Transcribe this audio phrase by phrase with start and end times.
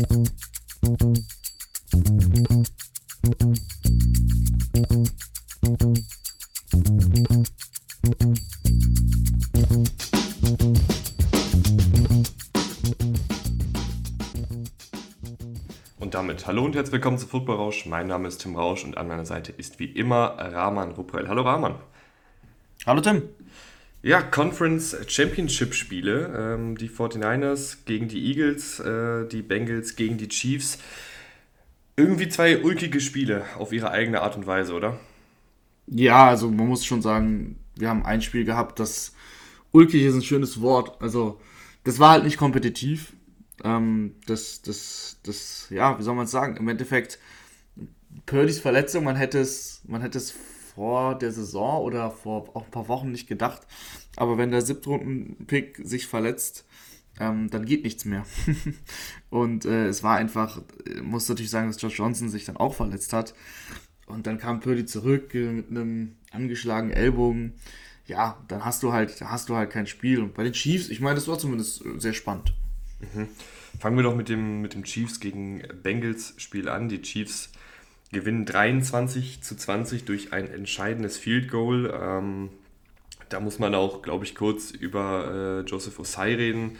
[0.00, 0.08] Und
[16.14, 17.84] damit hallo und herzlich willkommen zu Football Rausch.
[17.84, 21.28] Mein Name ist Tim Rausch und an meiner Seite ist wie immer Rahman Ruprell.
[21.28, 21.74] Hallo Rahman.
[22.86, 23.22] Hallo Tim.
[24.02, 26.32] Ja, Conference Championship Spiele.
[26.36, 30.78] Ähm, die 49ers gegen die Eagles, äh, die Bengals gegen die Chiefs.
[31.96, 34.98] Irgendwie zwei ulkige Spiele auf ihre eigene Art und Weise, oder?
[35.86, 39.12] Ja, also man muss schon sagen, wir haben ein Spiel gehabt, das
[39.72, 41.02] ulkig ist ein schönes Wort.
[41.02, 41.38] Also
[41.84, 43.12] das war halt nicht kompetitiv.
[43.62, 46.56] Ähm, das, das, das, ja, wie soll man es sagen?
[46.56, 47.18] Im Endeffekt,
[48.24, 50.34] Purdy's Verletzung, man hätte es, man hätte es
[50.80, 53.66] vor der Saison oder vor auch ein paar Wochen nicht gedacht.
[54.16, 56.64] Aber wenn der Siebtrunden-Pick sich verletzt,
[57.20, 58.24] ähm, dann geht nichts mehr.
[59.28, 60.62] und äh, es war einfach,
[61.02, 63.34] muss natürlich sagen, dass Josh Johnson sich dann auch verletzt hat.
[64.06, 67.52] Und dann kam Purdy zurück äh, mit einem angeschlagenen Ellbogen.
[68.06, 70.20] Ja, dann hast du halt, hast du halt kein Spiel.
[70.20, 72.54] Und bei den Chiefs, ich meine, das war zumindest sehr spannend.
[73.00, 73.28] Mhm.
[73.78, 76.88] Fangen wir doch mit dem, mit dem Chiefs gegen Bengals Spiel an.
[76.88, 77.52] Die Chiefs
[78.12, 81.92] gewinnen 23 zu 20 durch ein entscheidendes Field Goal.
[81.94, 82.50] Ähm,
[83.28, 86.76] da muss man auch, glaube ich, kurz über äh, Joseph Osai reden,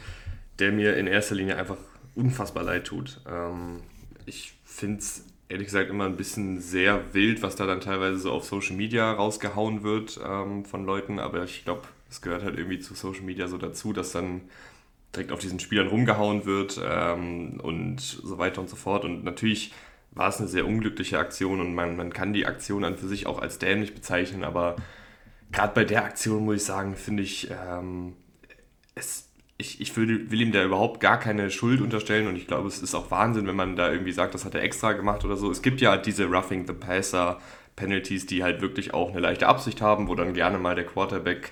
[0.59, 1.77] der mir in erster Linie einfach
[2.15, 3.21] unfassbar leid tut.
[3.29, 3.81] Ähm,
[4.25, 8.31] ich finde es ehrlich gesagt immer ein bisschen sehr wild, was da dann teilweise so
[8.31, 12.79] auf Social Media rausgehauen wird ähm, von Leuten, aber ich glaube, es gehört halt irgendwie
[12.79, 14.41] zu Social Media so dazu, dass dann
[15.13, 19.03] direkt auf diesen Spielern rumgehauen wird ähm, und so weiter und so fort.
[19.03, 19.73] Und natürlich
[20.11, 23.27] war es eine sehr unglückliche Aktion und man, man kann die Aktion an für sich
[23.27, 24.75] auch als dämlich bezeichnen, aber
[25.51, 28.15] gerade bei der Aktion muss ich sagen, finde ich, ähm,
[28.95, 32.67] es, ich, ich will, will ihm da überhaupt gar keine Schuld unterstellen und ich glaube,
[32.67, 35.37] es ist auch Wahnsinn, wenn man da irgendwie sagt, das hat er extra gemacht oder
[35.37, 35.49] so.
[35.49, 37.39] Es gibt ja halt diese Roughing the Passer
[37.75, 41.51] Penalties, die halt wirklich auch eine leichte Absicht haben, wo dann gerne mal der Quarterback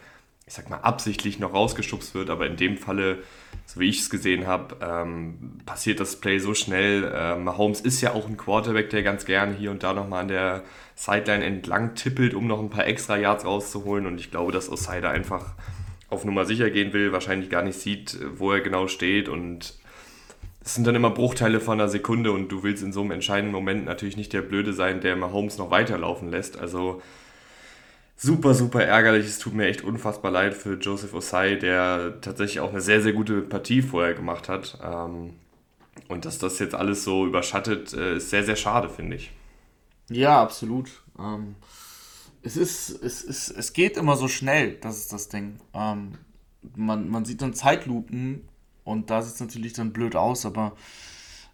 [0.50, 3.20] ich sag mal, absichtlich noch rausgeschubst wird, aber in dem Falle,
[3.68, 7.14] so wie ich es gesehen habe, ähm, passiert das Play so schnell.
[7.16, 10.28] Ähm, Mahomes ist ja auch ein Quarterback, der ganz gerne hier und da nochmal an
[10.28, 10.64] der
[10.96, 15.02] Sideline entlang tippelt, um noch ein paar extra Yards rauszuholen und ich glaube, dass Osai
[15.02, 15.54] da einfach
[16.10, 19.76] auf Nummer sicher gehen will, wahrscheinlich gar nicht sieht, wo er genau steht und
[20.66, 23.54] es sind dann immer Bruchteile von einer Sekunde und du willst in so einem entscheidenden
[23.54, 26.60] Moment natürlich nicht der Blöde sein, der Mahomes noch weiterlaufen lässt.
[26.60, 27.04] Also
[28.20, 29.26] super, super ärgerlich.
[29.26, 33.14] Es tut mir echt unfassbar leid für Joseph Osai, der tatsächlich auch eine sehr, sehr
[33.14, 34.78] gute Partie vorher gemacht hat.
[34.84, 35.34] Ähm,
[36.08, 39.32] und dass das jetzt alles so überschattet, äh, ist sehr, sehr schade, finde ich.
[40.10, 40.90] Ja, absolut.
[41.18, 41.56] Ähm,
[42.42, 45.60] es ist, es ist, es geht immer so schnell, das ist das Ding.
[45.74, 46.14] Ähm,
[46.76, 48.48] man, man sieht dann Zeitlupen
[48.84, 50.76] und da sieht es natürlich dann blöd aus, aber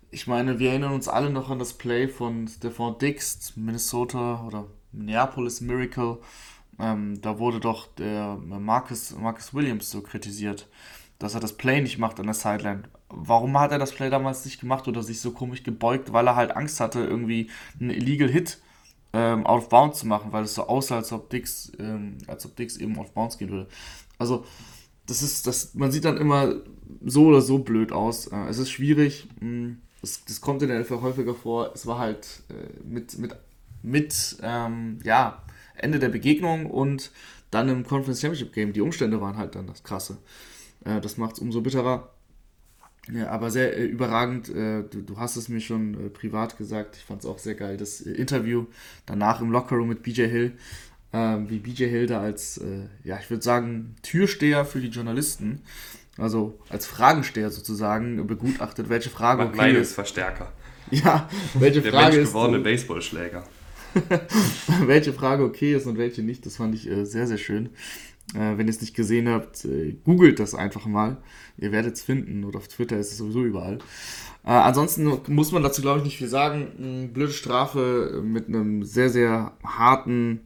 [0.10, 4.68] ich meine, wir erinnern uns alle noch an das Play von Stephon Dix, Minnesota oder
[4.94, 6.20] Minneapolis Miracle,
[6.80, 10.68] ähm, da wurde doch der Marcus, Marcus Williams so kritisiert,
[11.20, 12.84] dass er das Play nicht macht an der Sideline.
[13.10, 16.12] Warum hat er das Play damals nicht gemacht oder sich so komisch gebeugt?
[16.12, 17.50] Weil er halt Angst hatte, irgendwie
[17.80, 18.60] einen Illegal Hit
[19.14, 22.46] ähm, out of bounds zu machen, weil es so aussah, als ob Dix, ähm, als
[22.46, 23.68] ob Dix eben auf bounds gehen würde.
[24.18, 24.46] Also,
[25.06, 26.56] das ist, das, man sieht dann immer
[27.06, 28.28] so oder so blöd aus.
[28.28, 29.30] Äh, es ist schwierig.
[29.40, 31.72] Hm, das, das kommt in der NFL häufiger vor.
[31.74, 33.36] Es war halt äh, mit, mit,
[33.82, 35.42] mit, ähm, ja,
[35.78, 37.12] Ende der Begegnung und
[37.52, 38.74] dann im Conference Championship Game.
[38.74, 40.18] Die Umstände waren halt dann das Krasse.
[40.84, 42.12] Äh, das macht es umso bitterer.
[43.14, 44.50] Ja, aber sehr äh, überragend.
[44.50, 46.98] Äh, du, du, hast es mir schon äh, privat gesagt.
[46.98, 47.78] Ich fand es auch sehr geil.
[47.78, 48.66] Das äh, Interview
[49.06, 50.52] danach im Lockerroom mit BJ Hill.
[51.14, 55.62] Ähm, wie BJ Hill da als, äh, ja, ich würde sagen, Türsteher für die Journalisten,
[56.18, 60.52] also als Fragensteher sozusagen, begutachtet, welche Frage okay Meines Verstärker.
[60.92, 63.44] Ja, welche Der Frage Mensch gewordene Baseballschläger.
[64.86, 67.70] welche Frage okay ist und welche nicht, das fand ich äh, sehr, sehr schön.
[68.34, 71.18] Äh, wenn ihr es nicht gesehen habt, äh, googelt das einfach mal.
[71.58, 73.78] Ihr werdet es finden oder auf Twitter ist es sowieso überall.
[74.44, 76.68] Äh, ansonsten muss man dazu, glaube ich, nicht viel sagen.
[76.78, 80.42] Eine blöde Strafe mit einem sehr, sehr harten,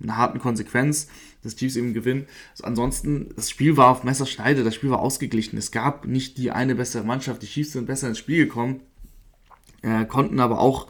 [0.00, 1.08] einer harten Konsequenz
[1.44, 2.26] das Chiefs eben gewinnen.
[2.52, 5.56] Also ansonsten, das Spiel war auf Messerschneide, das Spiel war ausgeglichen.
[5.56, 7.42] Es gab nicht die eine bessere Mannschaft.
[7.42, 8.80] Die Chiefs sind besser ins Spiel gekommen,
[9.82, 10.88] äh, konnten aber auch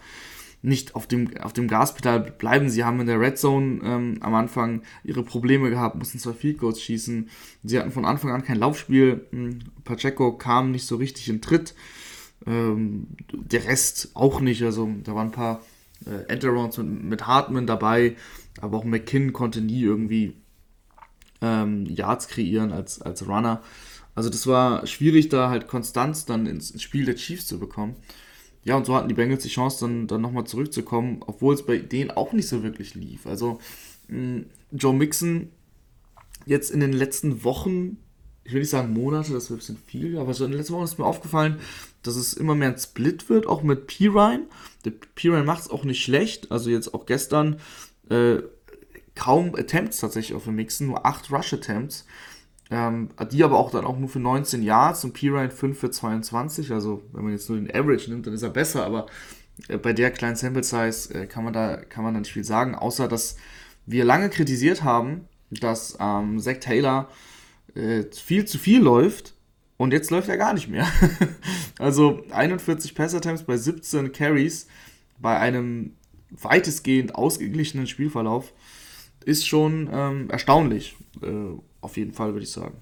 [0.64, 2.70] nicht auf dem, auf dem Gaspedal bleiben.
[2.70, 6.58] Sie haben in der Red Zone ähm, am Anfang ihre Probleme gehabt, mussten zwei Field
[6.58, 7.28] Goals schießen.
[7.62, 9.26] Sie hatten von Anfang an kein Laufspiel.
[9.30, 11.74] Hm, Pacheco kam nicht so richtig in Tritt.
[12.46, 14.62] Ähm, der Rest auch nicht.
[14.62, 15.60] Also da waren ein paar
[16.06, 18.16] äh, Enterrounds mit, mit Hartman dabei,
[18.60, 20.34] aber auch McKinn konnte nie irgendwie
[21.42, 23.62] ähm, Yards kreieren als, als Runner.
[24.14, 27.96] Also das war schwierig, da halt Konstanz dann ins Spiel der Chiefs zu bekommen.
[28.64, 31.78] Ja, und so hatten die Bengals die Chance, dann, dann nochmal zurückzukommen, obwohl es bei
[31.78, 33.26] denen auch nicht so wirklich lief.
[33.26, 33.60] Also
[34.08, 35.50] mh, Joe Mixon
[36.46, 37.98] jetzt in den letzten Wochen,
[38.44, 40.74] ich will nicht sagen Monate, das wäre ein bisschen viel, aber so in den letzten
[40.74, 41.58] Wochen ist mir aufgefallen,
[42.02, 44.46] dass es immer mehr ein Split wird, auch mit Pirine.
[44.84, 47.60] Der Pirine macht es auch nicht schlecht, also jetzt auch gestern
[48.10, 48.38] äh,
[49.14, 52.06] kaum Attempts tatsächlich auf dem Mixen, nur 8 Rush-Attempts.
[52.70, 56.72] Ähm, die aber auch dann auch nur für 19 Yards und Pirine 5 für 22.
[56.72, 59.06] Also wenn man jetzt nur den Average nimmt, dann ist er besser, aber
[59.68, 62.44] äh, bei der kleinen Sample Size äh, kann man da kann man dann nicht viel
[62.44, 63.36] sagen, außer dass
[63.86, 67.08] wir lange kritisiert haben, dass ähm, Zach Taylor
[67.74, 69.34] äh, viel zu viel läuft
[69.76, 70.86] und jetzt läuft er gar nicht mehr.
[71.78, 74.68] also 41 Pass-Attempts bei 17 Carries
[75.18, 75.92] bei einem
[76.30, 78.52] weitestgehend ausgeglichenen Spielverlauf
[79.24, 80.96] ist schon ähm, erstaunlich.
[81.22, 82.76] Äh, auf jeden Fall, würde ich sagen.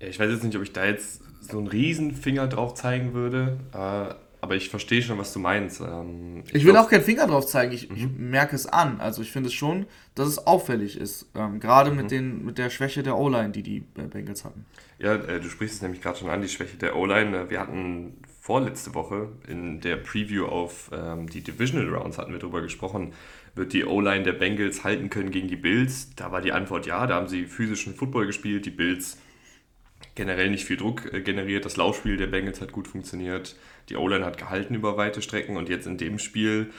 [0.00, 3.12] Ja, ich weiß jetzt nicht, ob ich da jetzt so einen riesen Finger drauf zeigen
[3.12, 4.14] würde, äh,
[4.44, 5.80] aber ich verstehe schon, was du meinst.
[5.80, 7.96] Ähm, ich, ich will auch keinen Finger drauf zeigen, ich, mhm.
[7.96, 9.00] ich merke es an.
[9.00, 11.96] Also ich finde es schon, dass es auffällig ist, ähm, gerade mhm.
[11.96, 14.66] mit, mit der Schwäche der O-Line, die die Bengals hatten.
[14.98, 17.36] Ja, äh, du sprichst es nämlich gerade schon an, die Schwäche der O-Line.
[17.36, 22.38] Äh, wir hatten vorletzte Woche in der Preview auf ähm, die Divisional Rounds hatten wir
[22.38, 23.14] darüber gesprochen,
[23.54, 26.14] wird die O-Line der Bengals halten können gegen die Bills?
[26.14, 29.16] Da war die Antwort ja, da haben sie physischen Football gespielt, die Bills
[30.14, 33.56] generell nicht viel Druck äh, generiert, das Laufspiel der Bengals hat gut funktioniert,
[33.88, 36.70] die O-Line hat gehalten über weite Strecken und jetzt in dem Spiel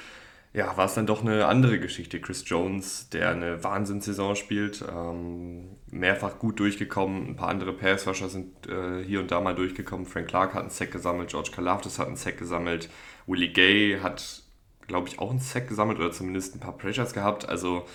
[0.55, 2.19] ja, war es dann doch eine andere Geschichte.
[2.21, 7.27] Chris Jones, der eine Wahnsinnssaison spielt, ähm, mehrfach gut durchgekommen.
[7.27, 10.05] Ein paar andere Passrusher sind äh, hier und da mal durchgekommen.
[10.05, 12.89] Frank Clark hat einen Sack gesammelt, George Kalafdis hat einen Sack gesammelt,
[13.27, 14.45] Willie Gay hat
[14.87, 17.47] glaube ich, auch einen Sack gesammelt oder zumindest ein paar Pressures gehabt.
[17.47, 17.85] Also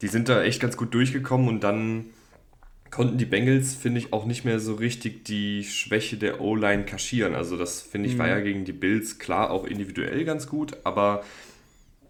[0.00, 2.06] die sind da echt ganz gut durchgekommen und dann
[2.90, 7.34] konnten die Bengals, finde ich, auch nicht mehr so richtig die Schwäche der O-Line kaschieren.
[7.34, 8.18] Also das, finde ich, mhm.
[8.18, 11.24] war ja gegen die Bills klar auch individuell ganz gut, aber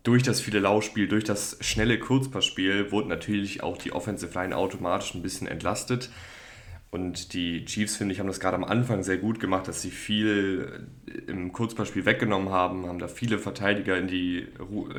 [0.03, 5.15] durch das viele Laufspiel, durch das schnelle Kurzpassspiel wurde natürlich auch die Offensive Line automatisch
[5.15, 6.11] ein bisschen entlastet.
[6.91, 9.91] Und die Chiefs, finde ich, haben das gerade am Anfang sehr gut gemacht, dass sie
[9.91, 10.89] viel
[11.27, 14.47] im Kurzpassspiel weggenommen haben, haben da viele Verteidiger in die,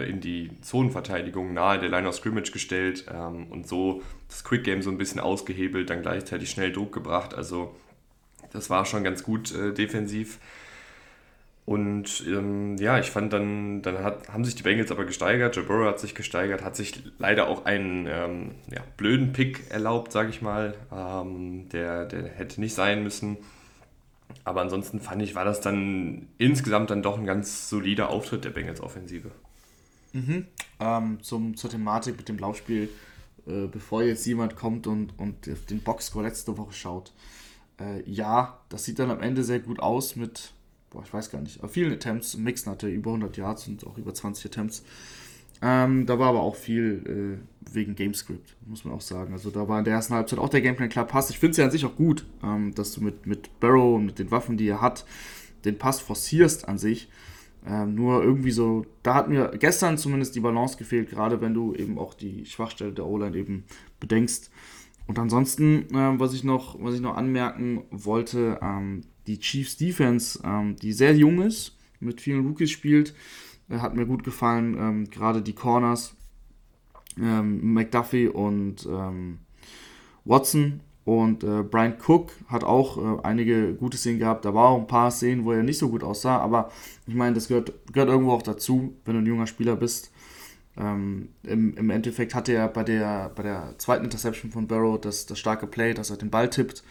[0.07, 4.81] in die Zonenverteidigung nahe der Line of Scrimmage gestellt ähm, und so das Quick Game
[4.81, 7.35] so ein bisschen ausgehebelt, dann gleichzeitig schnell Druck gebracht.
[7.35, 7.75] Also
[8.51, 10.39] das war schon ganz gut äh, defensiv.
[11.65, 15.63] Und ähm, ja, ich fand dann, dann hat, haben sich die Bengals aber gesteigert, Joe
[15.63, 20.29] Burrow hat sich gesteigert, hat sich leider auch einen ähm, ja, blöden Pick erlaubt, sage
[20.29, 23.37] ich mal, ähm, der, der hätte nicht sein müssen.
[24.43, 28.49] Aber ansonsten fand ich, war das dann insgesamt dann doch ein ganz solider Auftritt der
[28.49, 29.31] Bengals Offensive.
[30.11, 30.47] Mhm.
[30.81, 32.89] Ähm, zum, zur Thematik mit dem Laufspiel,
[33.47, 37.13] äh, bevor jetzt jemand kommt und, und den Boxscore letzte Woche schaut.
[37.79, 40.51] Äh, ja, das sieht dann am Ende sehr gut aus mit
[40.93, 42.37] boah, ich weiß gar nicht, vielen Attempts.
[42.37, 44.83] Mixen hatte über 100 Yards und auch über 20 Attempts.
[45.61, 49.33] Ähm, da war aber auch viel äh, wegen Gamescript, muss man auch sagen.
[49.33, 51.29] Also da war in der ersten Halbzeit auch der Gameplan klar passt.
[51.29, 54.05] Ich finde es ja an sich auch gut, ähm, dass du mit, mit Barrow und
[54.05, 55.05] mit den Waffen, die er hat,
[55.63, 57.09] den Pass forcierst an sich.
[57.65, 61.73] Ähm, nur irgendwie so, da hat mir gestern zumindest die Balance gefehlt, gerade wenn du
[61.73, 63.63] eben auch die Schwachstelle der O-Line eben
[64.01, 64.51] bedenkst.
[65.07, 70.39] Und ansonsten, äh, was, ich noch, was ich noch anmerken wollte, ähm, die Chiefs Defense,
[70.43, 73.13] ähm, die sehr jung ist, mit vielen Rookies spielt,
[73.69, 74.75] äh, hat mir gut gefallen.
[74.77, 76.15] Ähm, Gerade die Corners,
[77.19, 79.39] ähm, McDuffie und ähm,
[80.25, 84.45] Watson und äh, Brian Cook hat auch äh, einige gute Szenen gehabt.
[84.45, 86.71] Da war auch ein paar Szenen, wo er nicht so gut aussah, aber
[87.07, 90.11] ich meine, das gehört, gehört irgendwo auch dazu, wenn du ein junger Spieler bist.
[90.77, 95.25] Ähm, im, Im Endeffekt hatte er bei der, bei der zweiten Interception von Barrow das,
[95.25, 96.83] das starke Play, dass er den Ball tippt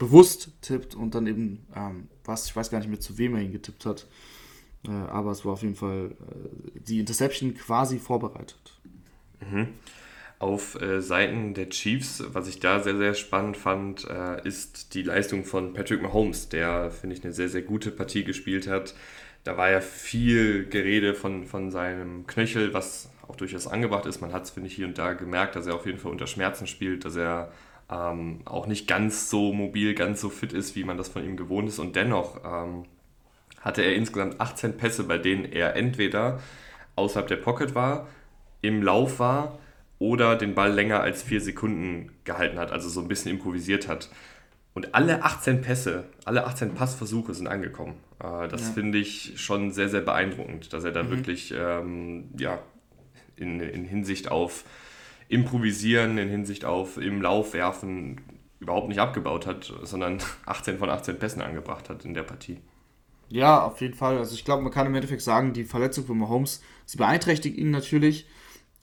[0.00, 3.42] bewusst tippt und dann eben, ähm, was, ich weiß gar nicht mehr, zu wem er
[3.42, 4.06] ihn getippt hat.
[4.88, 8.80] Äh, aber es war auf jeden Fall äh, die Interception quasi vorbereitet.
[9.40, 9.68] Mhm.
[10.38, 15.02] Auf äh, Seiten der Chiefs, was ich da sehr, sehr spannend fand, äh, ist die
[15.02, 18.94] Leistung von Patrick Mahomes, der, finde ich, eine sehr, sehr gute Partie gespielt hat.
[19.44, 24.22] Da war ja viel Gerede von, von seinem Knöchel, was auch durchaus angebracht ist.
[24.22, 26.26] Man hat es, finde ich, hier und da gemerkt, dass er auf jeden Fall unter
[26.26, 27.52] Schmerzen spielt, dass er
[27.90, 31.36] ähm, auch nicht ganz so mobil, ganz so fit ist, wie man das von ihm
[31.36, 31.78] gewohnt ist.
[31.78, 32.84] Und dennoch ähm,
[33.60, 36.40] hatte er insgesamt 18 Pässe, bei denen er entweder
[36.96, 38.08] außerhalb der Pocket war,
[38.62, 39.58] im Lauf war
[39.98, 44.10] oder den Ball länger als vier Sekunden gehalten hat, also so ein bisschen improvisiert hat.
[44.72, 47.96] Und alle 18 Pässe, alle 18 Passversuche sind angekommen.
[48.22, 48.72] Äh, das ja.
[48.72, 51.10] finde ich schon sehr, sehr beeindruckend, dass er da mhm.
[51.10, 52.60] wirklich ähm, ja,
[53.36, 54.64] in, in Hinsicht auf
[55.30, 58.20] improvisieren in Hinsicht auf im Lauf werfen
[58.58, 62.58] überhaupt nicht abgebaut hat, sondern 18 von 18 Pässen angebracht hat in der Partie.
[63.28, 64.18] Ja, auf jeden Fall.
[64.18, 67.70] Also ich glaube, man kann im Endeffekt sagen, die Verletzung von Mahomes, sie beeinträchtigt ihn
[67.70, 68.26] natürlich.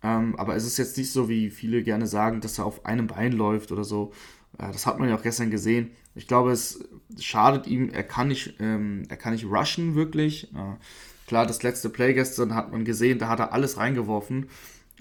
[0.02, 3.08] Ähm, aber es ist jetzt nicht so, wie viele gerne sagen, dass er auf einem
[3.08, 4.14] Bein läuft oder so.
[4.58, 5.92] Äh, das hat man ja auch gestern gesehen.
[6.16, 6.88] Ich glaube, es
[7.20, 10.46] schadet ihm, er kann nicht, ähm, er kann nicht rushen wirklich.
[10.54, 10.78] Äh,
[11.28, 14.48] klar, das letzte Play gestern hat man gesehen, da hat er alles reingeworfen.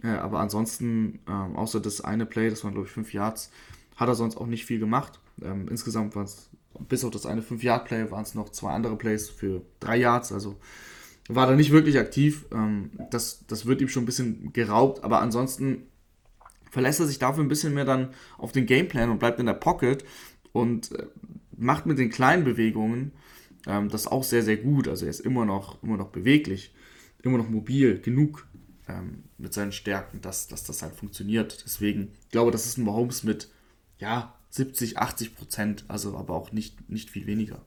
[0.02, 3.50] Äh, aber ansonsten, ähm, außer das eine Play, das waren glaube ich fünf Yards,
[3.96, 5.20] hat er sonst auch nicht viel gemacht.
[5.42, 6.50] Ähm, insgesamt waren es
[6.88, 10.56] bis auf das eine 5-Yard-Play waren es noch zwei andere Plays für 3 Yards, also
[11.28, 12.46] war da nicht wirklich aktiv.
[12.52, 15.88] Ähm, das, das wird ihm schon ein bisschen geraubt, aber ansonsten
[16.70, 19.54] verlässt er sich dafür ein bisschen mehr dann auf den Gameplan und bleibt in der
[19.54, 20.04] Pocket
[20.52, 21.06] und äh,
[21.56, 23.12] macht mit den kleinen Bewegungen
[23.66, 24.86] ähm, das auch sehr, sehr gut.
[24.86, 26.74] Also er ist immer noch, immer noch beweglich,
[27.22, 28.46] immer noch mobil, genug
[28.88, 31.64] ähm, mit seinen Stärken, dass, dass das halt funktioniert.
[31.64, 33.50] Deswegen, ich glaube, das ist ein Mahomes mit,
[33.98, 37.60] ja, 70, 80 Prozent, also aber auch nicht, nicht viel weniger.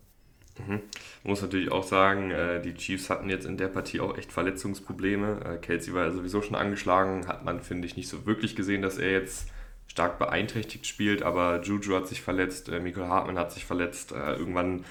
[0.67, 0.81] Mhm.
[1.23, 5.41] Muss natürlich auch sagen, äh, die Chiefs hatten jetzt in der Partie auch echt Verletzungsprobleme.
[5.45, 8.81] Äh, Kelsey war ja sowieso schon angeschlagen, hat man, finde ich, nicht so wirklich gesehen,
[8.81, 9.49] dass er jetzt
[9.87, 14.33] stark beeinträchtigt spielt, aber Juju hat sich verletzt, äh, Michael Hartmann hat sich verletzt, äh,
[14.33, 14.85] irgendwann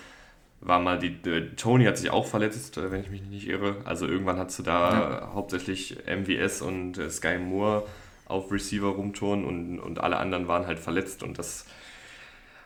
[0.61, 3.77] war mal die, äh, Tony hat sich auch verletzt, äh, wenn ich mich nicht irre.
[3.85, 5.31] Also irgendwann hast du da ja.
[5.35, 7.87] hauptsächlich MWS und äh, Sky Moore
[8.27, 11.65] auf Receiver rumtouren und, und alle anderen waren halt verletzt und das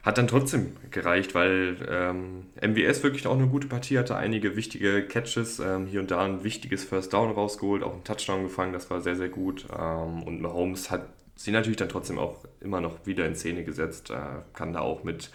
[0.03, 5.07] hat dann trotzdem gereicht, weil ähm, MWS wirklich auch eine gute Partie hatte, einige wichtige
[5.07, 8.91] Catches, ähm, hier und da ein wichtiges First Down rausgeholt, auch einen Touchdown gefangen, das
[8.91, 9.67] war sehr, sehr gut.
[9.71, 14.11] Ähm, und Mahomes hat sie natürlich dann trotzdem auch immer noch wieder in Szene gesetzt,
[14.11, 14.17] äh,
[14.53, 15.31] kann da auch mit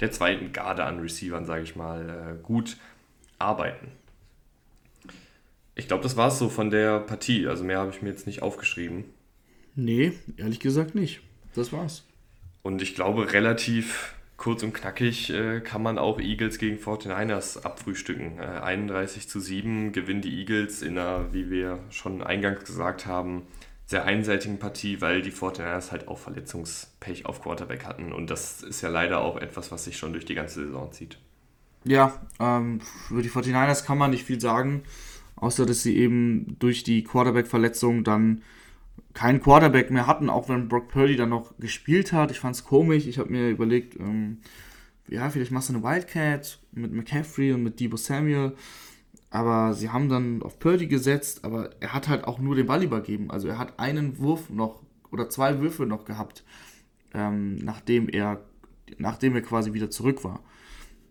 [0.00, 2.76] der zweiten Garde an Receivern, sage ich mal, äh, gut
[3.38, 3.88] arbeiten.
[5.74, 8.26] Ich glaube, das war es so von der Partie, also mehr habe ich mir jetzt
[8.26, 9.04] nicht aufgeschrieben.
[9.76, 11.20] Nee, ehrlich gesagt nicht.
[11.54, 12.04] Das war's.
[12.62, 18.38] Und ich glaube, relativ kurz und knackig äh, kann man auch Eagles gegen 49ers abfrühstücken.
[18.38, 23.42] Äh, 31 zu 7 gewinnen die Eagles in einer, wie wir schon eingangs gesagt haben,
[23.88, 28.12] sehr einseitigen Partie, weil die 49ers halt auch Verletzungspech auf Quarterback hatten.
[28.12, 31.18] Und das ist ja leider auch etwas, was sich schon durch die ganze Saison zieht.
[31.84, 34.82] Ja, ähm, über die 49ers kann man nicht viel sagen,
[35.36, 38.42] außer dass sie eben durch die Quarterback-Verletzung dann
[39.14, 42.30] keinen Quarterback mehr hatten, auch wenn Brock Purdy dann noch gespielt hat.
[42.30, 43.06] Ich fand es komisch.
[43.06, 44.42] Ich habe mir überlegt, ähm,
[45.08, 48.52] ja, vielleicht machst du eine Wildcat mit McCaffrey und mit Debo Samuel.
[49.30, 52.82] Aber sie haben dann auf Purdy gesetzt, aber er hat halt auch nur den Ball
[52.82, 53.30] übergeben.
[53.30, 56.44] Also er hat einen Wurf noch oder zwei Würfe noch gehabt,
[57.12, 58.40] ähm, nachdem er
[58.96, 60.40] nachdem er quasi wieder zurück war.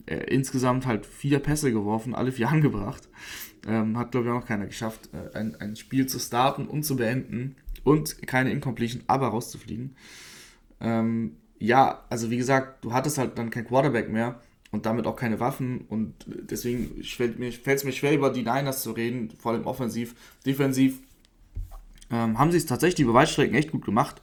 [0.06, 3.08] Er, insgesamt halt vier Pässe geworfen, alle vier angebracht.
[3.68, 6.84] Ähm, hat, glaube ich, auch noch keiner geschafft, äh, ein, ein Spiel zu starten und
[6.84, 9.96] zu beenden und keine Incompletion, aber rauszufliegen.
[10.80, 14.40] Ähm, ja, also wie gesagt, du hattest halt dann kein Quarterback mehr
[14.78, 18.92] und damit auch keine Waffen und deswegen fällt es mir schwer, über die Niners zu
[18.92, 20.14] reden, vor allem offensiv.
[20.46, 21.00] Defensiv
[22.12, 24.22] ähm, haben sie es tatsächlich die Beweisstrecken echt gut gemacht.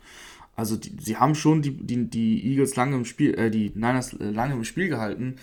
[0.55, 4.13] Also die, sie haben schon die, die, die Eagles lange im Spiel, äh, die Niners
[4.13, 5.37] äh, lange im Spiel gehalten.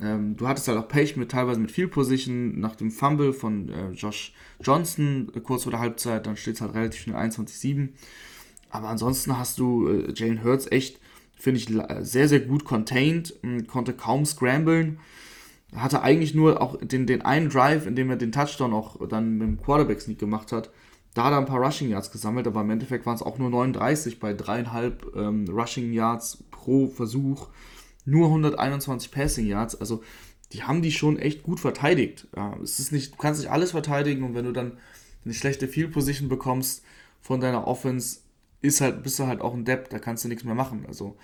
[0.00, 3.68] Ähm, du hattest halt auch Pech mit teilweise mit Field Position nach dem Fumble von
[3.68, 7.90] äh, Josh Johnson äh, kurz vor der Halbzeit, dann steht es halt relativ schnell 21-7.
[8.70, 11.00] Aber ansonsten hast du äh, Jalen Hurts echt,
[11.36, 11.68] finde ich,
[12.06, 13.34] sehr, sehr gut contained,
[13.66, 14.98] konnte kaum scramblen.
[15.74, 19.38] Hatte eigentlich nur auch den, den einen Drive, in dem er den Touchdown auch dann
[19.38, 20.70] mit dem Quarterback-Sneak gemacht hat.
[21.14, 23.50] Da hat er ein paar Rushing Yards gesammelt, aber im Endeffekt waren es auch nur
[23.50, 27.48] 39 bei dreieinhalb ähm, Rushing Yards pro Versuch
[28.04, 29.80] nur 121 Passing Yards.
[29.80, 30.02] Also
[30.52, 32.28] die haben die schon echt gut verteidigt.
[32.36, 34.78] Ja, es ist nicht, du kannst nicht alles verteidigen und wenn du dann
[35.24, 36.84] eine schlechte Field Position bekommst
[37.20, 38.20] von deiner Offense,
[38.64, 40.84] ist halt, bist du halt auch ein Depp, da kannst du nichts mehr machen.
[40.88, 41.16] Also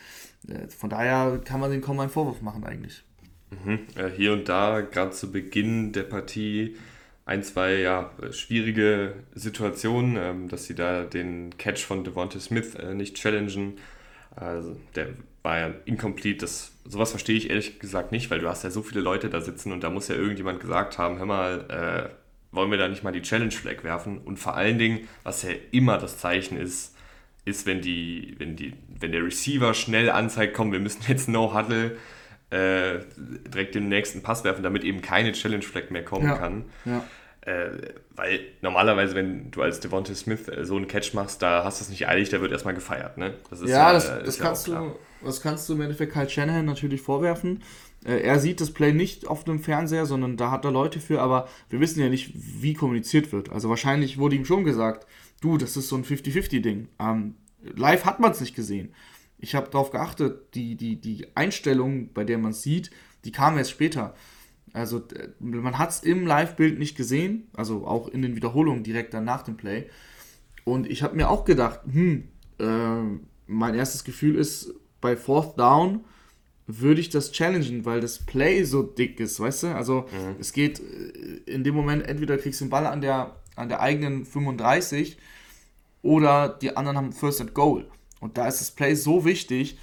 [0.46, 3.02] äh, von daher kann man denen kaum einen Vorwurf machen eigentlich.
[3.50, 3.80] Mhm.
[3.96, 6.76] Äh, hier und da, gerade zu Beginn der Partie,
[7.24, 12.94] ein, zwei ja, schwierige Situationen, ähm, dass sie da den Catch von Devonta Smith äh,
[12.94, 13.78] nicht challengen.
[14.36, 15.08] Also der
[15.42, 16.40] war ja incomplete.
[16.40, 19.40] Das, sowas verstehe ich ehrlich gesagt nicht, weil du hast ja so viele Leute da
[19.40, 23.02] sitzen und da muss ja irgendjemand gesagt haben, hör mal, äh, wollen wir da nicht
[23.02, 24.18] mal die Challenge Flag werfen?
[24.18, 26.96] Und vor allen Dingen, was ja immer das Zeichen ist,
[27.50, 31.54] ist, wenn, die, wenn, die, wenn der Receiver schnell anzeigt, komm, wir müssen jetzt No
[31.54, 31.96] Huddle
[32.50, 36.64] äh, direkt den nächsten Pass werfen, damit eben keine Challenge Flag mehr kommen ja, kann.
[36.84, 37.04] Ja.
[37.42, 37.70] Äh,
[38.14, 41.84] weil normalerweise, wenn du als Devonta Smith äh, so einen Catch machst, da hast du
[41.84, 43.16] es nicht eilig, der wird erstmal gefeiert.
[43.16, 43.34] Ne?
[43.48, 47.00] Das ja, ja, das, das kannst du, das kannst du im Endeffekt Kyle Shanahan natürlich
[47.00, 47.62] vorwerfen.
[48.04, 51.22] Äh, er sieht das Play nicht auf dem Fernseher, sondern da hat er Leute für,
[51.22, 53.50] aber wir wissen ja nicht, wie kommuniziert wird.
[53.50, 55.06] Also wahrscheinlich wurde ihm schon gesagt,
[55.40, 56.88] du, das ist so ein 50-50-Ding.
[56.98, 58.94] Ähm, live hat man es nicht gesehen.
[59.38, 62.90] Ich habe darauf geachtet, die, die, die Einstellung, bei der man sieht,
[63.24, 64.14] die kam erst später.
[64.72, 65.02] Also
[65.40, 69.42] man hat es im Live-Bild nicht gesehen, also auch in den Wiederholungen direkt dann nach
[69.42, 69.88] dem Play.
[70.64, 72.28] Und ich habe mir auch gedacht, hm,
[72.58, 76.04] äh, mein erstes Gefühl ist, bei Fourth Down
[76.66, 79.66] würde ich das challengen, weil das Play so dick ist, weißt du?
[79.68, 80.36] Also mhm.
[80.38, 83.80] es geht äh, in dem Moment, entweder kriegst du den Ball an der, an der
[83.80, 85.18] eigenen 35
[86.02, 87.86] oder die anderen haben First and Goal.
[88.20, 89.78] Und da ist das Play so wichtig,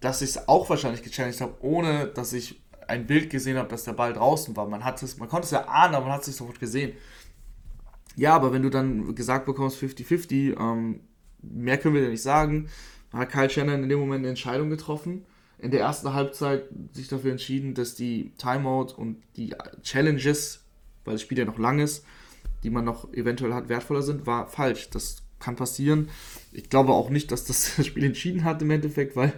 [0.00, 3.84] dass ich es auch wahrscheinlich gechallenged habe, ohne dass ich ein Bild gesehen habe, dass
[3.84, 4.68] der Ball draußen war.
[4.68, 6.92] Man, hat es, man konnte es ja ahnen, aber man hat es nicht sofort gesehen.
[8.16, 11.00] Ja, aber wenn du dann gesagt bekommst 50-50, ähm,
[11.40, 12.68] mehr können wir dir nicht sagen,
[13.12, 15.24] hat Kyle Shannon in dem Moment eine Entscheidung getroffen.
[15.58, 20.64] In der ersten Halbzeit sich dafür entschieden, dass die Timeout und die Challenges,
[21.04, 22.04] weil das Spiel ja noch lang ist,
[22.62, 24.90] die man noch eventuell hat, wertvoller sind, war falsch.
[24.90, 26.08] Das kann passieren.
[26.52, 27.44] Ich glaube auch nicht, dass
[27.76, 29.32] das, Spiel entschieden hat im Endeffekt, weil,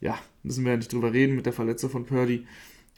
[0.00, 2.46] ja, müssen wir ja nicht drüber reden mit der Verletzung von Purdy.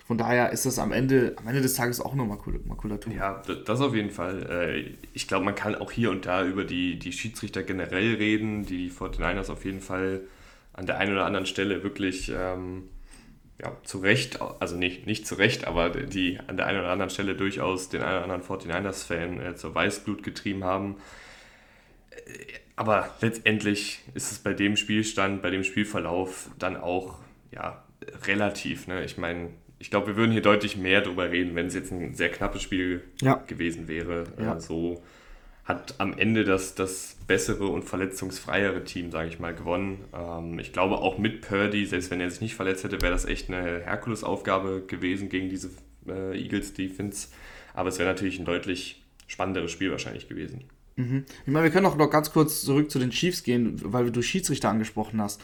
[0.06, 3.12] Von daher ist das am Ende, am Ende des Tages auch nur Makulatur.
[3.12, 4.46] Ja, das auf jeden Fall.
[4.50, 8.64] Äh, ich glaube, man kann auch hier und da über die, die Schiedsrichter generell reden,
[8.64, 10.22] die 49ers auf jeden Fall
[10.72, 12.84] an der einen oder anderen Stelle wirklich ähm,
[13.60, 17.10] ja, zu Recht, also nicht, nicht zu Recht, aber die an der einen oder anderen
[17.10, 20.96] Stelle durchaus den einen oder anderen 49ers-Fan äh, zur Weißblut getrieben haben.
[22.10, 22.20] Äh,
[22.76, 27.18] aber letztendlich ist es bei dem Spielstand, bei dem Spielverlauf dann auch
[27.50, 27.82] ja,
[28.26, 28.86] relativ.
[28.86, 29.04] Ne?
[29.04, 29.50] Ich meine,
[29.80, 32.62] ich glaube, wir würden hier deutlich mehr drüber reden, wenn es jetzt ein sehr knappes
[32.62, 33.42] Spiel ja.
[33.48, 34.24] gewesen wäre.
[34.38, 34.56] Ja.
[34.56, 35.02] Äh, so
[35.68, 40.02] hat am Ende das, das bessere und verletzungsfreiere Team, sage ich mal, gewonnen.
[40.14, 43.26] Ähm, ich glaube auch mit Purdy, selbst wenn er sich nicht verletzt hätte, wäre das
[43.26, 45.70] echt eine Herkulesaufgabe gewesen gegen diese
[46.08, 47.28] äh, Eagles Defense.
[47.75, 50.64] Aber es wäre natürlich ein deutlich spannenderes Spiel wahrscheinlich gewesen.
[50.96, 51.26] Mhm.
[51.44, 54.22] Ich meine, wir können auch noch ganz kurz zurück zu den Chiefs gehen, weil du
[54.22, 55.42] Schiedsrichter angesprochen hast.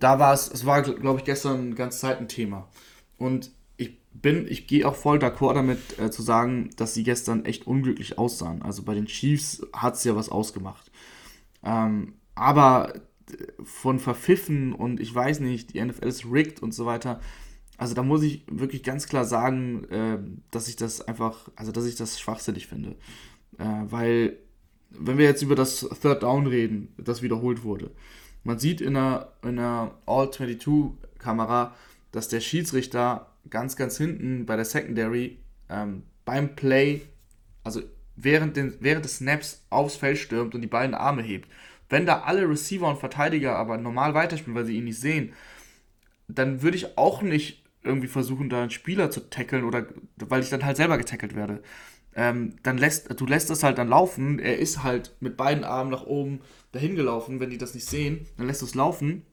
[0.00, 2.68] Da war es, es war, glaube ich, gestern ganz Zeit ein Thema.
[3.16, 3.50] Und
[4.14, 8.18] bin, ich gehe auch voll d'accord damit äh, zu sagen, dass sie gestern echt unglücklich
[8.18, 8.62] aussahen.
[8.62, 10.90] Also bei den Chiefs hat es ja was ausgemacht.
[11.64, 12.94] Ähm, aber
[13.62, 17.20] von Verpfiffen und ich weiß nicht, die NFL ist rigged und so weiter.
[17.78, 20.18] Also da muss ich wirklich ganz klar sagen, äh,
[20.50, 22.96] dass ich das einfach, also dass ich das schwachsinnig finde.
[23.58, 24.38] Äh, weil,
[24.90, 27.90] wenn wir jetzt über das Third Down reden, das wiederholt wurde,
[28.44, 31.74] man sieht in einer, in einer All-22-Kamera,
[32.10, 35.38] dass der Schiedsrichter ganz, ganz hinten bei der Secondary
[35.68, 37.02] ähm, beim Play,
[37.62, 37.82] also
[38.16, 41.48] während, den, während des Snaps aufs Feld stürmt und die beiden Arme hebt.
[41.88, 45.34] Wenn da alle Receiver und Verteidiger aber normal weiterspielen, weil sie ihn nicht sehen,
[46.26, 49.86] dann würde ich auch nicht irgendwie versuchen, da einen Spieler zu tackeln oder
[50.16, 51.62] weil ich dann halt selber getackelt werde.
[52.14, 54.38] Ähm, dann lässt, du lässt es halt dann laufen.
[54.38, 56.40] Er ist halt mit beiden Armen nach oben
[56.72, 57.40] dahin gelaufen.
[57.40, 59.26] Wenn die das nicht sehen, dann lässt du es laufen.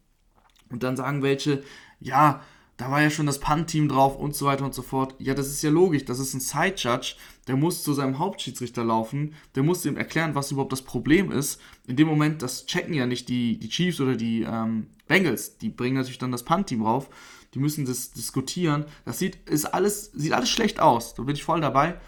[0.70, 1.64] Und dann sagen welche,
[2.00, 2.42] ja,
[2.80, 5.14] da war ja schon das Punt-Team drauf und so weiter und so fort.
[5.20, 6.06] Ja, das ist ja logisch.
[6.06, 7.16] Das ist ein Side-Judge,
[7.46, 11.60] der muss zu seinem Hauptschiedsrichter laufen, der muss ihm erklären, was überhaupt das Problem ist.
[11.88, 15.58] In dem Moment, das checken ja nicht die, die Chiefs oder die ähm, Bengals.
[15.58, 17.10] Die bringen natürlich dann das Punt-Team rauf.
[17.54, 18.86] Die müssen das diskutieren.
[19.04, 21.16] Das sieht, ist alles, sieht alles schlecht aus.
[21.16, 22.00] Da bin ich voll dabei.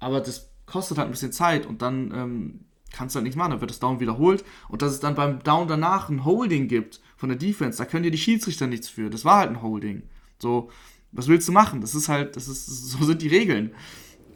[0.00, 2.60] Aber das kostet halt ein bisschen Zeit und dann ähm,
[2.92, 3.50] kannst du halt nichts machen.
[3.52, 4.44] Dann wird das Down wiederholt.
[4.68, 8.02] Und dass es dann beim Down danach ein Holding gibt von der Defense, da können
[8.02, 9.10] dir die Schiedsrichter nichts für.
[9.10, 10.02] Das war halt ein Holding.
[10.38, 10.70] So,
[11.12, 11.80] was willst du machen?
[11.80, 13.72] Das ist halt, das ist, so sind die Regeln.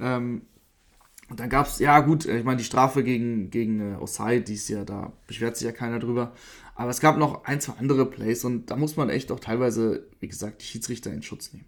[0.00, 0.42] Ähm,
[1.30, 4.54] und dann gab es, ja gut, ich meine, die Strafe gegen, gegen äh, Osai, die
[4.54, 6.34] ist ja, da beschwert sich ja keiner drüber.
[6.74, 10.06] Aber es gab noch ein, zwei andere Plays und da muss man echt auch teilweise,
[10.20, 11.66] wie gesagt, die Schiedsrichter in Schutz nehmen.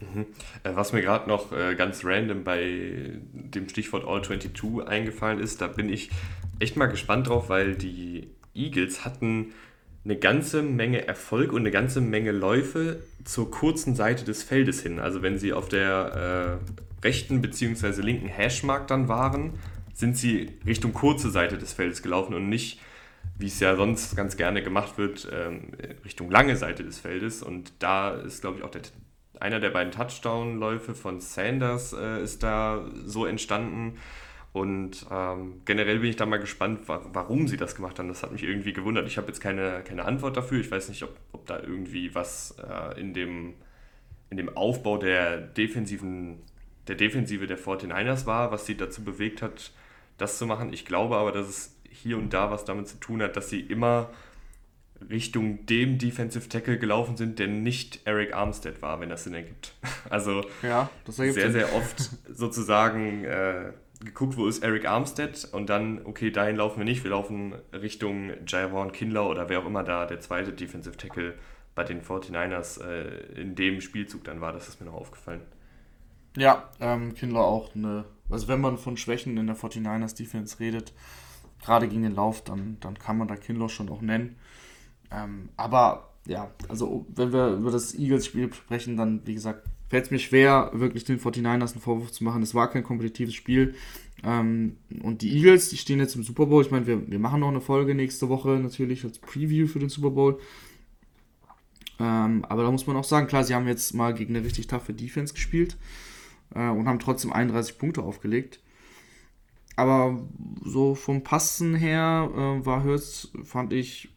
[0.00, 0.26] Mhm.
[0.62, 5.60] Äh, was mir gerade noch äh, ganz random bei dem Stichwort All 22 eingefallen ist,
[5.60, 6.10] da bin ich
[6.58, 9.52] echt mal gespannt drauf, weil die Eagles hatten
[10.04, 14.98] eine ganze Menge Erfolg und eine ganze Menge Läufe zur kurzen Seite des Feldes hin.
[14.98, 16.58] Also wenn sie auf der
[17.02, 18.00] äh, rechten bzw.
[18.00, 19.58] linken Hashmark dann waren,
[19.92, 22.80] sind sie Richtung kurze Seite des Feldes gelaufen und nicht,
[23.38, 25.72] wie es ja sonst ganz gerne gemacht wird, ähm,
[26.04, 27.42] Richtung lange Seite des Feldes.
[27.42, 28.82] Und da ist, glaube ich, auch der,
[29.40, 33.98] einer der beiden Touchdown-Läufe von Sanders äh, ist da so entstanden.
[34.52, 38.08] Und ähm, generell bin ich da mal gespannt, wa warum sie das gemacht haben.
[38.08, 39.06] Das hat mich irgendwie gewundert.
[39.06, 40.60] Ich habe jetzt keine, keine Antwort dafür.
[40.60, 43.54] Ich weiß nicht, ob, ob da irgendwie was äh, in, dem,
[44.28, 46.42] in dem Aufbau der defensiven
[46.90, 49.72] der Defensive der 49ers war, was sie dazu bewegt hat,
[50.18, 50.72] das zu machen.
[50.72, 53.60] Ich glaube aber, dass es hier und da was damit zu tun hat, dass sie
[53.60, 54.10] immer
[55.08, 59.74] Richtung dem Defensive Tackle gelaufen sind, der nicht Eric Armstead war, wenn das Sinn ergibt.
[60.08, 63.72] Also ja, sehr, sehr oft sozusagen äh,
[64.04, 68.32] geguckt, wo ist Eric Armstead und dann, okay, dahin laufen wir nicht, wir laufen Richtung
[68.46, 71.34] Javon Kindler oder wer auch immer da der zweite Defensive Tackle
[71.74, 74.52] bei den 49ers äh, in dem Spielzug dann war.
[74.52, 75.42] Das ist mir noch aufgefallen.
[76.36, 80.92] Ja, ähm, Kindler auch eine, also wenn man von Schwächen in der 49ers Defense redet,
[81.62, 84.36] gerade gegen den Lauf, dann, dann kann man da Kindler schon auch nennen.
[85.10, 90.10] Ähm, aber ja, also wenn wir über das Eagles-Spiel sprechen, dann wie gesagt, fällt es
[90.10, 92.42] mir schwer, wirklich den 49ers einen Vorwurf zu machen.
[92.42, 93.74] Es war kein kompetitives Spiel.
[94.22, 96.62] Ähm, und die Eagles, die stehen jetzt im Super Bowl.
[96.62, 99.88] Ich meine, wir, wir machen noch eine Folge nächste Woche natürlich als Preview für den
[99.88, 100.38] Super Bowl.
[101.98, 104.68] Ähm, aber da muss man auch sagen, klar, sie haben jetzt mal gegen eine richtig
[104.68, 105.76] taffe Defense gespielt
[106.54, 108.60] äh, und haben trotzdem 31 Punkte aufgelegt.
[109.76, 110.20] Aber
[110.64, 114.10] so vom Passen her äh, war Hurts, fand ich,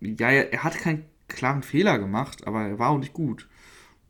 [0.00, 3.48] ja, er hat keinen klaren Fehler gemacht, aber er war auch nicht gut.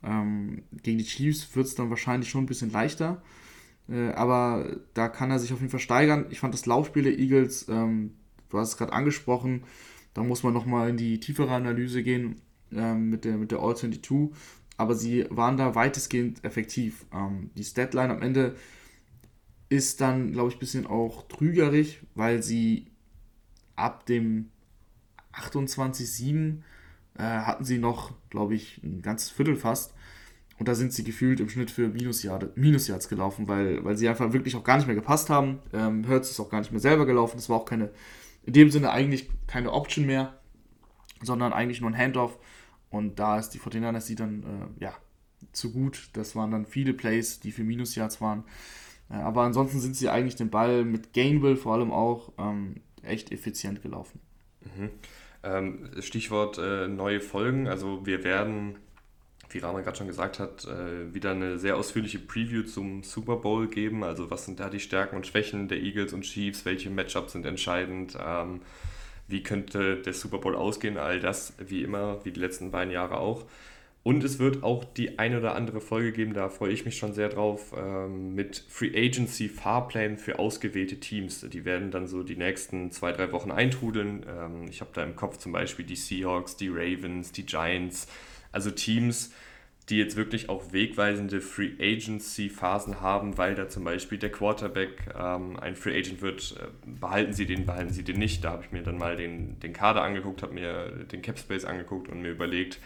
[0.03, 3.22] Ähm, gegen die Chiefs wird es dann wahrscheinlich schon ein bisschen leichter.
[3.88, 6.26] Äh, aber da kann er sich auf jeden Fall steigern.
[6.31, 8.14] Ich fand das Laufspiel der Eagles, ähm,
[8.48, 9.64] du hast es gerade angesprochen,
[10.14, 12.40] da muss man nochmal in die tiefere Analyse gehen
[12.72, 14.31] ähm, mit der, mit der All-22.
[14.76, 17.05] Aber sie waren da weitestgehend effektiv.
[17.12, 18.57] Ähm, die Statline am Ende
[19.68, 22.87] ist dann, glaube ich, ein bisschen auch trügerig, weil sie
[23.76, 24.50] ab dem
[25.35, 26.59] 28-7
[27.19, 29.95] äh, hatten sie noch, glaube ich, ein ganzes Viertel fast.
[30.59, 34.57] Und da sind sie gefühlt im Schnitt für Minusyards gelaufen, weil, weil sie einfach wirklich
[34.57, 35.59] auch gar nicht mehr gepasst haben.
[35.73, 37.37] Ähm, Hertz ist auch gar nicht mehr selber gelaufen.
[37.37, 37.90] Das war auch keine,
[38.45, 40.38] in dem Sinne eigentlich keine Option mehr,
[41.23, 42.38] sondern eigentlich nur ein Handoff.
[42.90, 44.95] Und da ist die 49ers die dann, äh, ja,
[45.53, 46.11] zu gut.
[46.12, 48.45] Das waren dann viele Plays, die für Minusyards waren.
[49.09, 53.33] Äh, aber ansonsten sind sie eigentlich den Ball mit Gainwell vor allem auch ähm, echt
[53.33, 54.21] effizient gelaufen.
[54.61, 54.90] Mhm.
[55.42, 57.66] Ähm, Stichwort äh, neue Folgen.
[57.66, 58.77] Also wir werden,
[59.49, 63.68] wie Rama gerade schon gesagt hat, äh, wieder eine sehr ausführliche Preview zum Super Bowl
[63.68, 64.05] geben.
[64.05, 66.64] Also was sind da die Stärken und Schwächen der Eagles und Chiefs?
[66.64, 68.18] Welche Matchups sind entscheidend?
[68.23, 68.61] Ähm,
[69.29, 70.99] wie könnte der Super Bowl ausgehen?
[70.99, 73.44] All das, wie immer, wie die letzten beiden Jahre auch.
[74.02, 77.12] Und es wird auch die eine oder andere Folge geben, da freue ich mich schon
[77.12, 81.40] sehr drauf, ähm, mit Free Agency Fahrplänen für ausgewählte Teams.
[81.40, 84.24] Die werden dann so die nächsten zwei, drei Wochen eintrudeln.
[84.26, 88.08] Ähm, ich habe da im Kopf zum Beispiel die Seahawks, die Ravens, die Giants,
[88.52, 89.34] also Teams,
[89.90, 95.12] die jetzt wirklich auch wegweisende Free Agency Phasen haben, weil da zum Beispiel der Quarterback
[95.14, 96.56] ähm, ein Free Agent wird.
[96.58, 96.68] Äh,
[97.00, 98.44] behalten sie den, behalten sie den nicht.
[98.44, 101.66] Da habe ich mir dann mal den, den Kader angeguckt, habe mir den Cap Space
[101.66, 102.78] angeguckt und mir überlegt,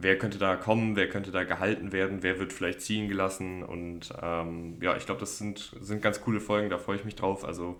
[0.00, 3.62] wer könnte da kommen, wer könnte da gehalten werden, wer wird vielleicht ziehen gelassen.
[3.62, 7.16] Und ähm, ja, ich glaube, das sind, sind ganz coole Folgen, da freue ich mich
[7.16, 7.44] drauf.
[7.44, 7.78] Also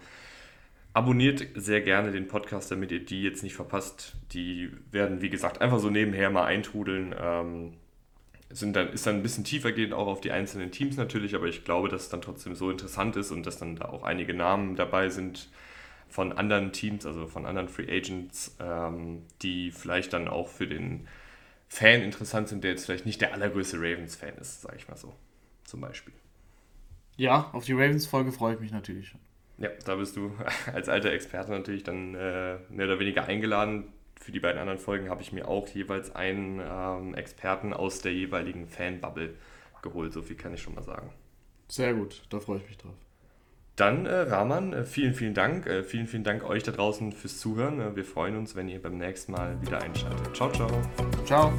[0.92, 4.14] abonniert sehr gerne den Podcast, damit ihr die jetzt nicht verpasst.
[4.33, 7.14] Die werden, wie gesagt, einfach so nebenher mal eintrudeln.
[7.18, 7.72] Ähm,
[8.50, 11.46] sind dann, ist dann ein bisschen tiefer gehend auch auf die einzelnen Teams natürlich, aber
[11.46, 14.35] ich glaube, dass es dann trotzdem so interessant ist und dass dann da auch einige
[14.35, 15.48] Namen dabei sind
[16.09, 21.06] von anderen Teams, also von anderen Free Agents, ähm, die vielleicht dann auch für den
[21.70, 25.14] Fan interessant sind, der jetzt vielleicht nicht der allergrößte Ravens-Fan ist, sage ich mal so.
[25.64, 26.12] Zum Beispiel.
[27.16, 29.20] Ja, auf die Ravens-Folge freue ich mich natürlich schon.
[29.59, 30.33] Ja, da bist du
[30.72, 33.92] als alter Experte natürlich dann äh, mehr oder weniger eingeladen.
[34.20, 38.12] Für die beiden anderen Folgen habe ich mir auch jeweils einen ähm, Experten aus der
[38.12, 39.35] jeweiligen Fan-Bubble
[39.80, 40.12] geholt.
[40.12, 41.11] So viel kann ich schon mal sagen.
[41.68, 42.96] Sehr gut, da freue ich mich drauf.
[43.81, 45.66] Dann, äh, Rahman, äh, vielen, vielen Dank.
[45.66, 47.81] Äh, vielen, vielen Dank euch da draußen fürs Zuhören.
[47.81, 50.37] Äh, wir freuen uns, wenn ihr beim nächsten Mal wieder einschaltet.
[50.37, 50.71] Ciao, ciao.
[51.25, 51.51] Ciao.